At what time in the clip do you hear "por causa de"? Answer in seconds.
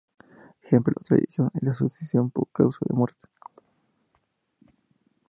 2.31-2.95